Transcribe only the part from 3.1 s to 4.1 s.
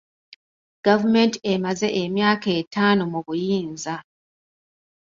mu buyinza.